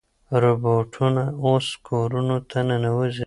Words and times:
روباټونه 0.43 1.23
اوس 1.45 1.67
کورونو 1.87 2.35
ته 2.49 2.59
ننوځي. 2.67 3.19